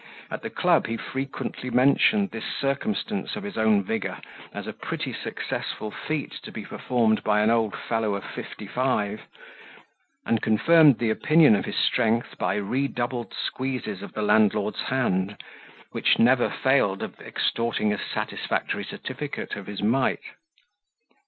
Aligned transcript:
At 0.31 0.41
the 0.41 0.49
club 0.49 0.87
he 0.87 0.97
frequently 0.97 1.69
mentioned 1.69 2.31
this 2.31 2.43
circumstance 2.59 3.35
of 3.35 3.43
his 3.43 3.55
own 3.55 3.83
vigour 3.83 4.17
as 4.51 4.65
a 4.65 4.73
pretty 4.73 5.13
successful 5.13 5.91
feat 5.91 6.31
to 6.41 6.51
be 6.51 6.65
performed 6.65 7.23
by 7.23 7.41
an 7.41 7.51
old 7.51 7.75
fellow 7.75 8.15
of 8.15 8.23
fifty 8.25 8.65
five, 8.65 9.21
and 10.25 10.41
confirmed 10.41 10.97
the 10.97 11.11
opinion 11.11 11.55
of 11.55 11.65
his 11.65 11.77
strength 11.77 12.35
by 12.39 12.55
redoubled 12.55 13.31
squeezes 13.35 14.01
of 14.01 14.13
the 14.13 14.23
landlord's 14.23 14.81
hand, 14.81 15.37
which 15.91 16.17
never 16.17 16.49
failed 16.49 17.03
of 17.03 17.19
extorting 17.21 17.93
a 17.93 17.99
satisfactory 17.99 18.83
certificate 18.83 19.55
of 19.55 19.67
his 19.67 19.83
might. 19.83 20.21